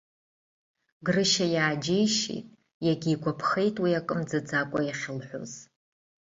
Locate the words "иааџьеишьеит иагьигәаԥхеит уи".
1.55-3.91